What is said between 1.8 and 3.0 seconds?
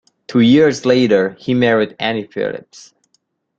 Annie Phillips.